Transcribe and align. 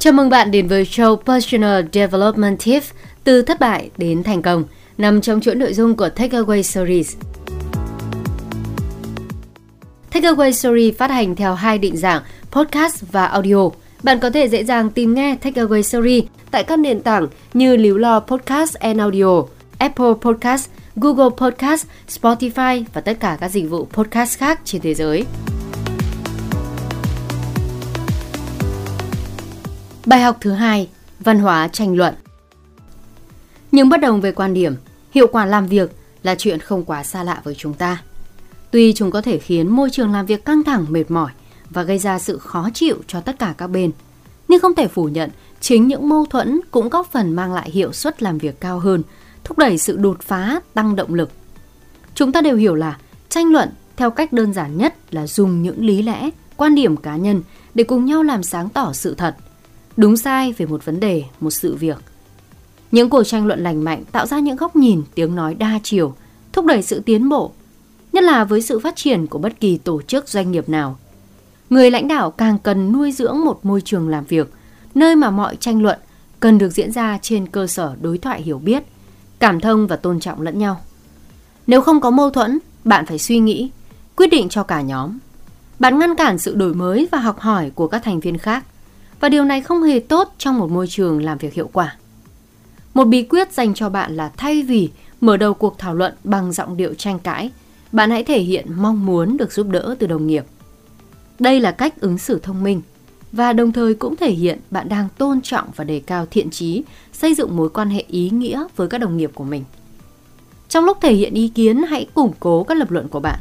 Chào 0.00 0.12
mừng 0.12 0.28
bạn 0.30 0.50
đến 0.50 0.68
với 0.68 0.84
show 0.84 1.16
Personal 1.16 1.84
Development 1.92 2.58
Tips 2.64 2.90
từ 3.24 3.42
thất 3.42 3.60
bại 3.60 3.90
đến 3.96 4.22
thành 4.22 4.42
công, 4.42 4.64
nằm 4.98 5.20
trong 5.20 5.40
chuỗi 5.40 5.54
nội 5.54 5.74
dung 5.74 5.96
của 5.96 6.08
Takeaway 6.16 6.62
Series. 6.62 7.16
Takeaway 10.12 10.50
Series 10.52 10.96
phát 10.96 11.10
hành 11.10 11.36
theo 11.36 11.54
hai 11.54 11.78
định 11.78 11.96
dạng 11.96 12.22
podcast 12.50 13.04
và 13.12 13.26
audio. 13.26 13.68
Bạn 14.02 14.18
có 14.18 14.30
thể 14.30 14.48
dễ 14.48 14.64
dàng 14.64 14.90
tìm 14.90 15.14
nghe 15.14 15.36
Takeaway 15.42 15.82
Series 15.82 16.24
tại 16.50 16.64
các 16.64 16.78
nền 16.78 17.00
tảng 17.00 17.26
như 17.54 17.76
Líu 17.76 17.98
Lo 17.98 18.20
Podcast 18.20 18.74
and 18.74 19.00
Audio, 19.00 19.42
Apple 19.78 20.12
Podcast, 20.20 20.68
Google 20.96 21.30
Podcast, 21.36 21.86
Spotify 22.08 22.84
và 22.92 23.00
tất 23.00 23.20
cả 23.20 23.36
các 23.40 23.48
dịch 23.48 23.70
vụ 23.70 23.88
podcast 23.92 24.38
khác 24.38 24.60
trên 24.64 24.80
thế 24.80 24.94
giới. 24.94 25.24
Bài 30.10 30.20
học 30.20 30.36
thứ 30.40 30.50
hai, 30.50 30.88
văn 31.20 31.38
hóa 31.38 31.68
tranh 31.68 31.96
luận. 31.96 32.14
Những 33.72 33.88
bất 33.88 34.00
đồng 34.00 34.20
về 34.20 34.32
quan 34.32 34.54
điểm, 34.54 34.74
hiệu 35.14 35.26
quả 35.32 35.46
làm 35.46 35.66
việc 35.66 35.90
là 36.22 36.34
chuyện 36.34 36.60
không 36.60 36.84
quá 36.84 37.04
xa 37.04 37.22
lạ 37.22 37.40
với 37.44 37.54
chúng 37.54 37.74
ta. 37.74 38.02
Tuy 38.70 38.92
chúng 38.92 39.10
có 39.10 39.20
thể 39.20 39.38
khiến 39.38 39.68
môi 39.68 39.90
trường 39.90 40.12
làm 40.12 40.26
việc 40.26 40.44
căng 40.44 40.64
thẳng, 40.64 40.86
mệt 40.88 41.10
mỏi 41.10 41.30
và 41.70 41.82
gây 41.82 41.98
ra 41.98 42.18
sự 42.18 42.38
khó 42.38 42.68
chịu 42.74 42.96
cho 43.06 43.20
tất 43.20 43.38
cả 43.38 43.54
các 43.58 43.66
bên, 43.66 43.90
nhưng 44.48 44.60
không 44.60 44.74
thể 44.74 44.88
phủ 44.88 45.04
nhận 45.04 45.30
chính 45.60 45.88
những 45.88 46.08
mâu 46.08 46.26
thuẫn 46.26 46.60
cũng 46.70 46.88
góp 46.88 47.12
phần 47.12 47.32
mang 47.32 47.52
lại 47.52 47.70
hiệu 47.70 47.92
suất 47.92 48.22
làm 48.22 48.38
việc 48.38 48.60
cao 48.60 48.78
hơn, 48.78 49.02
thúc 49.44 49.58
đẩy 49.58 49.78
sự 49.78 49.96
đột 49.96 50.22
phá, 50.22 50.60
tăng 50.74 50.96
động 50.96 51.14
lực. 51.14 51.30
Chúng 52.14 52.32
ta 52.32 52.40
đều 52.40 52.56
hiểu 52.56 52.74
là 52.74 52.98
tranh 53.28 53.52
luận 53.52 53.68
theo 53.96 54.10
cách 54.10 54.32
đơn 54.32 54.52
giản 54.52 54.78
nhất 54.78 54.94
là 55.10 55.26
dùng 55.26 55.62
những 55.62 55.86
lý 55.86 56.02
lẽ, 56.02 56.30
quan 56.56 56.74
điểm 56.74 56.96
cá 56.96 57.16
nhân 57.16 57.42
để 57.74 57.84
cùng 57.84 58.04
nhau 58.04 58.22
làm 58.22 58.42
sáng 58.42 58.68
tỏ 58.68 58.92
sự 58.92 59.14
thật– 59.14 59.36
đúng 59.96 60.16
sai 60.16 60.52
về 60.52 60.66
một 60.66 60.84
vấn 60.84 61.00
đề, 61.00 61.24
một 61.40 61.50
sự 61.50 61.76
việc. 61.76 61.96
Những 62.92 63.10
cuộc 63.10 63.24
tranh 63.24 63.46
luận 63.46 63.60
lành 63.60 63.84
mạnh 63.84 64.04
tạo 64.12 64.26
ra 64.26 64.38
những 64.38 64.56
góc 64.56 64.76
nhìn, 64.76 65.02
tiếng 65.14 65.34
nói 65.34 65.54
đa 65.54 65.80
chiều, 65.82 66.14
thúc 66.52 66.64
đẩy 66.66 66.82
sự 66.82 67.00
tiến 67.00 67.28
bộ, 67.28 67.52
nhất 68.12 68.24
là 68.24 68.44
với 68.44 68.62
sự 68.62 68.78
phát 68.78 68.96
triển 68.96 69.26
của 69.26 69.38
bất 69.38 69.60
kỳ 69.60 69.78
tổ 69.78 70.02
chức 70.02 70.28
doanh 70.28 70.52
nghiệp 70.52 70.68
nào. 70.68 70.98
Người 71.70 71.90
lãnh 71.90 72.08
đạo 72.08 72.30
càng 72.30 72.58
cần 72.58 72.92
nuôi 72.92 73.12
dưỡng 73.12 73.44
một 73.44 73.60
môi 73.62 73.80
trường 73.80 74.08
làm 74.08 74.24
việc, 74.24 74.52
nơi 74.94 75.16
mà 75.16 75.30
mọi 75.30 75.56
tranh 75.56 75.82
luận 75.82 75.98
cần 76.40 76.58
được 76.58 76.70
diễn 76.70 76.92
ra 76.92 77.18
trên 77.22 77.46
cơ 77.46 77.66
sở 77.66 77.96
đối 78.00 78.18
thoại 78.18 78.42
hiểu 78.42 78.58
biết, 78.58 78.82
cảm 79.38 79.60
thông 79.60 79.86
và 79.86 79.96
tôn 79.96 80.20
trọng 80.20 80.40
lẫn 80.40 80.58
nhau. 80.58 80.80
Nếu 81.66 81.80
không 81.80 82.00
có 82.00 82.10
mâu 82.10 82.30
thuẫn, 82.30 82.58
bạn 82.84 83.06
phải 83.06 83.18
suy 83.18 83.38
nghĩ, 83.38 83.70
quyết 84.16 84.26
định 84.26 84.48
cho 84.48 84.62
cả 84.62 84.80
nhóm. 84.80 85.18
Bạn 85.78 85.98
ngăn 85.98 86.16
cản 86.16 86.38
sự 86.38 86.54
đổi 86.54 86.74
mới 86.74 87.08
và 87.12 87.18
học 87.18 87.40
hỏi 87.40 87.70
của 87.74 87.88
các 87.88 88.02
thành 88.04 88.20
viên 88.20 88.38
khác 88.38 88.64
và 89.20 89.28
điều 89.28 89.44
này 89.44 89.60
không 89.60 89.82
hề 89.82 90.00
tốt 90.00 90.34
trong 90.38 90.58
một 90.58 90.70
môi 90.70 90.86
trường 90.86 91.24
làm 91.24 91.38
việc 91.38 91.54
hiệu 91.54 91.70
quả. 91.72 91.96
Một 92.94 93.04
bí 93.04 93.22
quyết 93.22 93.52
dành 93.52 93.74
cho 93.74 93.88
bạn 93.88 94.16
là 94.16 94.30
thay 94.36 94.62
vì 94.62 94.90
mở 95.20 95.36
đầu 95.36 95.54
cuộc 95.54 95.78
thảo 95.78 95.94
luận 95.94 96.14
bằng 96.24 96.52
giọng 96.52 96.76
điệu 96.76 96.94
tranh 96.94 97.18
cãi, 97.18 97.50
bạn 97.92 98.10
hãy 98.10 98.24
thể 98.24 98.40
hiện 98.40 98.66
mong 98.76 99.06
muốn 99.06 99.36
được 99.36 99.52
giúp 99.52 99.66
đỡ 99.70 99.94
từ 99.98 100.06
đồng 100.06 100.26
nghiệp. 100.26 100.44
Đây 101.38 101.60
là 101.60 101.72
cách 101.72 102.00
ứng 102.00 102.18
xử 102.18 102.38
thông 102.38 102.62
minh 102.62 102.82
và 103.32 103.52
đồng 103.52 103.72
thời 103.72 103.94
cũng 103.94 104.16
thể 104.16 104.30
hiện 104.30 104.58
bạn 104.70 104.88
đang 104.88 105.08
tôn 105.18 105.40
trọng 105.40 105.68
và 105.76 105.84
đề 105.84 106.00
cao 106.06 106.26
thiện 106.30 106.50
trí, 106.50 106.82
xây 107.12 107.34
dựng 107.34 107.56
mối 107.56 107.68
quan 107.68 107.90
hệ 107.90 108.04
ý 108.08 108.30
nghĩa 108.30 108.64
với 108.76 108.88
các 108.88 108.98
đồng 108.98 109.16
nghiệp 109.16 109.30
của 109.34 109.44
mình. 109.44 109.64
Trong 110.68 110.84
lúc 110.84 110.98
thể 111.00 111.14
hiện 111.14 111.34
ý 111.34 111.48
kiến, 111.48 111.82
hãy 111.82 112.06
củng 112.14 112.32
cố 112.40 112.64
các 112.64 112.78
lập 112.78 112.90
luận 112.90 113.08
của 113.08 113.20
bạn, 113.20 113.38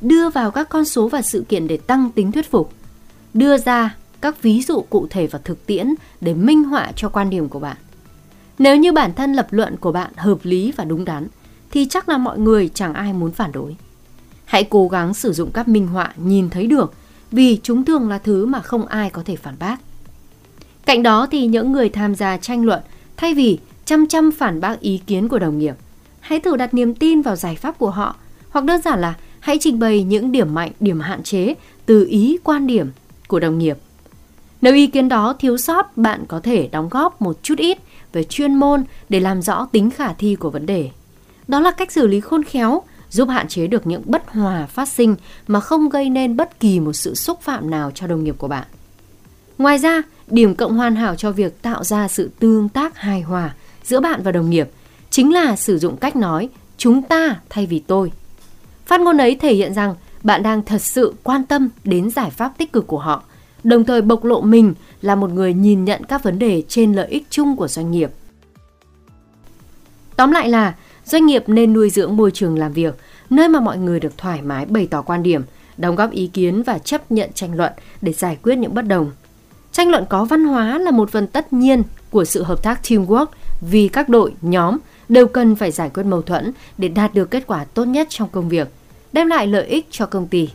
đưa 0.00 0.28
vào 0.28 0.50
các 0.50 0.68
con 0.68 0.84
số 0.84 1.08
và 1.08 1.22
sự 1.22 1.44
kiện 1.48 1.68
để 1.68 1.76
tăng 1.76 2.10
tính 2.10 2.32
thuyết 2.32 2.50
phục, 2.50 2.72
đưa 3.34 3.58
ra 3.58 3.96
các 4.20 4.42
ví 4.42 4.62
dụ 4.62 4.80
cụ 4.80 5.06
thể 5.10 5.26
và 5.26 5.38
thực 5.44 5.66
tiễn 5.66 5.94
để 6.20 6.34
minh 6.34 6.64
họa 6.64 6.92
cho 6.96 7.08
quan 7.08 7.30
điểm 7.30 7.48
của 7.48 7.60
bạn. 7.60 7.76
Nếu 8.58 8.76
như 8.76 8.92
bản 8.92 9.14
thân 9.14 9.32
lập 9.32 9.46
luận 9.50 9.76
của 9.76 9.92
bạn 9.92 10.10
hợp 10.16 10.38
lý 10.42 10.72
và 10.76 10.84
đúng 10.84 11.04
đắn, 11.04 11.28
thì 11.70 11.86
chắc 11.90 12.08
là 12.08 12.18
mọi 12.18 12.38
người 12.38 12.70
chẳng 12.74 12.94
ai 12.94 13.12
muốn 13.12 13.30
phản 13.30 13.52
đối. 13.52 13.76
Hãy 14.44 14.64
cố 14.64 14.88
gắng 14.88 15.14
sử 15.14 15.32
dụng 15.32 15.50
các 15.52 15.68
minh 15.68 15.86
họa 15.86 16.12
nhìn 16.16 16.50
thấy 16.50 16.66
được 16.66 16.94
vì 17.30 17.60
chúng 17.62 17.84
thường 17.84 18.08
là 18.08 18.18
thứ 18.18 18.46
mà 18.46 18.60
không 18.60 18.86
ai 18.86 19.10
có 19.10 19.22
thể 19.24 19.36
phản 19.36 19.54
bác. 19.58 19.76
Cạnh 20.86 21.02
đó 21.02 21.26
thì 21.30 21.46
những 21.46 21.72
người 21.72 21.88
tham 21.88 22.14
gia 22.14 22.36
tranh 22.36 22.64
luận 22.64 22.80
thay 23.16 23.34
vì 23.34 23.58
chăm 23.84 24.06
chăm 24.06 24.30
phản 24.32 24.60
bác 24.60 24.80
ý 24.80 25.00
kiến 25.06 25.28
của 25.28 25.38
đồng 25.38 25.58
nghiệp, 25.58 25.74
hãy 26.20 26.40
thử 26.40 26.56
đặt 26.56 26.74
niềm 26.74 26.94
tin 26.94 27.22
vào 27.22 27.36
giải 27.36 27.56
pháp 27.56 27.78
của 27.78 27.90
họ 27.90 28.16
hoặc 28.50 28.64
đơn 28.64 28.82
giản 28.82 29.00
là 29.00 29.14
hãy 29.40 29.58
trình 29.60 29.78
bày 29.78 30.02
những 30.02 30.32
điểm 30.32 30.54
mạnh, 30.54 30.72
điểm 30.80 31.00
hạn 31.00 31.22
chế 31.22 31.54
từ 31.86 32.06
ý 32.10 32.38
quan 32.44 32.66
điểm 32.66 32.90
của 33.28 33.40
đồng 33.40 33.58
nghiệp 33.58 33.78
nếu 34.60 34.74
ý 34.74 34.86
kiến 34.86 35.08
đó 35.08 35.34
thiếu 35.38 35.56
sót, 35.56 35.96
bạn 35.96 36.24
có 36.28 36.40
thể 36.40 36.68
đóng 36.72 36.88
góp 36.88 37.22
một 37.22 37.42
chút 37.42 37.58
ít 37.58 37.78
về 38.12 38.24
chuyên 38.24 38.54
môn 38.54 38.84
để 39.08 39.20
làm 39.20 39.42
rõ 39.42 39.68
tính 39.72 39.90
khả 39.90 40.12
thi 40.12 40.34
của 40.34 40.50
vấn 40.50 40.66
đề. 40.66 40.90
Đó 41.48 41.60
là 41.60 41.70
cách 41.70 41.92
xử 41.92 42.06
lý 42.06 42.20
khôn 42.20 42.42
khéo, 42.42 42.82
giúp 43.10 43.28
hạn 43.28 43.48
chế 43.48 43.66
được 43.66 43.86
những 43.86 44.02
bất 44.04 44.30
hòa 44.30 44.66
phát 44.66 44.88
sinh 44.88 45.16
mà 45.46 45.60
không 45.60 45.88
gây 45.88 46.10
nên 46.10 46.36
bất 46.36 46.60
kỳ 46.60 46.80
một 46.80 46.92
sự 46.92 47.14
xúc 47.14 47.40
phạm 47.40 47.70
nào 47.70 47.90
cho 47.94 48.06
đồng 48.06 48.24
nghiệp 48.24 48.34
của 48.38 48.48
bạn. 48.48 48.66
Ngoài 49.58 49.78
ra, 49.78 50.02
điểm 50.26 50.54
cộng 50.54 50.76
hoàn 50.76 50.96
hảo 50.96 51.14
cho 51.14 51.30
việc 51.30 51.62
tạo 51.62 51.84
ra 51.84 52.08
sự 52.08 52.30
tương 52.38 52.68
tác 52.68 52.98
hài 52.98 53.20
hòa 53.20 53.54
giữa 53.84 54.00
bạn 54.00 54.22
và 54.22 54.32
đồng 54.32 54.50
nghiệp 54.50 54.70
chính 55.10 55.32
là 55.32 55.56
sử 55.56 55.78
dụng 55.78 55.96
cách 55.96 56.16
nói 56.16 56.48
chúng 56.76 57.02
ta 57.02 57.36
thay 57.48 57.66
vì 57.66 57.78
tôi. 57.78 58.12
Phát 58.86 59.00
ngôn 59.00 59.18
ấy 59.18 59.34
thể 59.34 59.54
hiện 59.54 59.74
rằng 59.74 59.94
bạn 60.22 60.42
đang 60.42 60.62
thật 60.62 60.82
sự 60.82 61.14
quan 61.22 61.46
tâm 61.46 61.68
đến 61.84 62.10
giải 62.10 62.30
pháp 62.30 62.52
tích 62.58 62.72
cực 62.72 62.86
của 62.86 62.98
họ– 62.98 63.22
đồng 63.64 63.84
thời 63.84 64.02
bộc 64.02 64.24
lộ 64.24 64.40
mình 64.40 64.74
là 65.02 65.14
một 65.14 65.30
người 65.30 65.54
nhìn 65.54 65.84
nhận 65.84 66.04
các 66.04 66.22
vấn 66.22 66.38
đề 66.38 66.62
trên 66.68 66.92
lợi 66.92 67.08
ích 67.08 67.26
chung 67.30 67.56
của 67.56 67.68
doanh 67.68 67.90
nghiệp. 67.90 68.10
Tóm 70.16 70.32
lại 70.32 70.48
là, 70.48 70.74
doanh 71.04 71.26
nghiệp 71.26 71.44
nên 71.46 71.72
nuôi 71.72 71.90
dưỡng 71.90 72.16
môi 72.16 72.30
trường 72.30 72.58
làm 72.58 72.72
việc, 72.72 72.94
nơi 73.30 73.48
mà 73.48 73.60
mọi 73.60 73.78
người 73.78 74.00
được 74.00 74.18
thoải 74.18 74.42
mái 74.42 74.66
bày 74.66 74.86
tỏ 74.90 75.02
quan 75.02 75.22
điểm, 75.22 75.42
đóng 75.76 75.96
góp 75.96 76.10
ý 76.10 76.26
kiến 76.26 76.62
và 76.62 76.78
chấp 76.78 77.12
nhận 77.12 77.30
tranh 77.34 77.56
luận 77.56 77.72
để 78.00 78.12
giải 78.12 78.38
quyết 78.42 78.56
những 78.56 78.74
bất 78.74 78.86
đồng. 78.86 79.10
Tranh 79.72 79.90
luận 79.90 80.04
có 80.08 80.24
văn 80.24 80.44
hóa 80.44 80.78
là 80.78 80.90
một 80.90 81.10
phần 81.10 81.26
tất 81.26 81.52
nhiên 81.52 81.82
của 82.10 82.24
sự 82.24 82.42
hợp 82.42 82.62
tác 82.62 82.80
teamwork 82.82 83.26
vì 83.60 83.88
các 83.88 84.08
đội, 84.08 84.32
nhóm 84.42 84.78
đều 85.08 85.26
cần 85.26 85.56
phải 85.56 85.70
giải 85.70 85.90
quyết 85.94 86.02
mâu 86.02 86.22
thuẫn 86.22 86.52
để 86.78 86.88
đạt 86.88 87.14
được 87.14 87.30
kết 87.30 87.46
quả 87.46 87.64
tốt 87.64 87.84
nhất 87.84 88.06
trong 88.10 88.28
công 88.32 88.48
việc, 88.48 88.68
đem 89.12 89.28
lại 89.28 89.46
lợi 89.46 89.66
ích 89.66 89.86
cho 89.90 90.06
công 90.06 90.26
ty. 90.26 90.48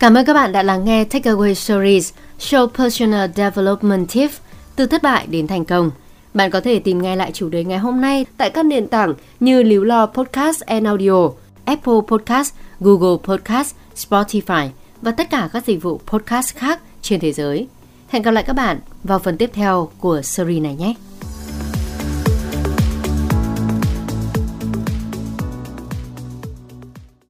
Cảm 0.00 0.14
ơn 0.14 0.24
các 0.24 0.34
bạn 0.34 0.52
đã 0.52 0.62
lắng 0.62 0.84
nghe 0.84 1.04
Takeaway 1.04 1.54
Stories, 1.54 2.12
show 2.38 2.66
Personal 2.66 3.30
Development 3.36 4.12
Tips 4.12 4.36
từ 4.76 4.86
thất 4.86 5.02
bại 5.02 5.26
đến 5.26 5.46
thành 5.46 5.64
công. 5.64 5.90
Bạn 6.34 6.50
có 6.50 6.60
thể 6.60 6.78
tìm 6.78 7.02
nghe 7.02 7.16
lại 7.16 7.32
chủ 7.32 7.48
đề 7.48 7.64
ngày 7.64 7.78
hôm 7.78 8.00
nay 8.00 8.26
tại 8.36 8.50
các 8.50 8.66
nền 8.66 8.88
tảng 8.88 9.14
như 9.40 9.62
Líu 9.62 9.84
Lo 9.84 10.06
Podcast 10.06 10.60
and 10.60 10.86
Audio, 10.86 11.28
Apple 11.64 12.00
Podcast, 12.08 12.54
Google 12.80 13.16
Podcast, 13.24 13.74
Spotify 13.96 14.68
và 15.02 15.10
tất 15.10 15.30
cả 15.30 15.48
các 15.52 15.66
dịch 15.66 15.82
vụ 15.82 16.00
podcast 16.06 16.54
khác 16.54 16.80
trên 17.02 17.20
thế 17.20 17.32
giới. 17.32 17.66
Hẹn 18.08 18.22
gặp 18.22 18.30
lại 18.30 18.44
các 18.46 18.52
bạn 18.52 18.80
vào 19.04 19.18
phần 19.18 19.36
tiếp 19.36 19.50
theo 19.52 19.90
của 19.98 20.22
series 20.22 20.62
này 20.62 20.74
nhé. 20.74 20.94